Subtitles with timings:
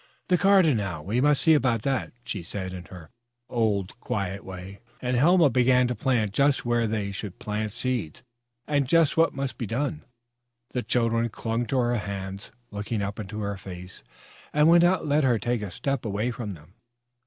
[0.29, 3.11] "The garden now, we must see about that," she said in her
[3.49, 4.79] old quiet way.
[4.79, 7.13] Then they went out into the garden, and Helma began to plan just where there
[7.13, 8.23] should plant seeds
[8.65, 10.03] and just what must be done.
[10.71, 14.03] The children clung to her hands, looking up into her face,
[14.51, 16.73] and would not let her take a step away from them.